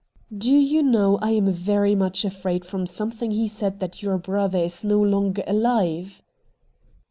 [0.35, 4.57] 'Do you know I am very much afraid from something he said that your brother
[4.57, 6.23] is no longer alive